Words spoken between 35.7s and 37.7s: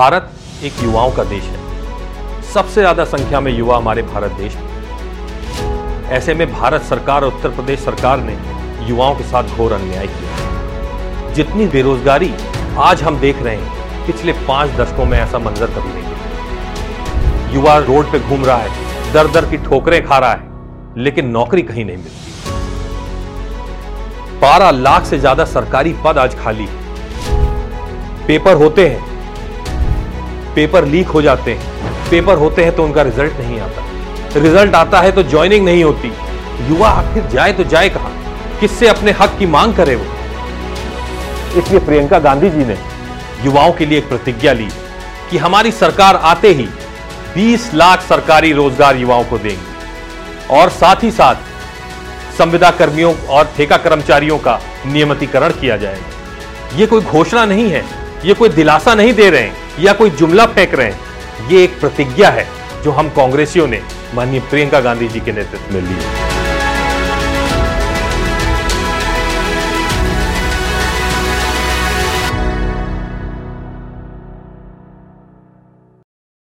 होती। युवा आखिर जाए तो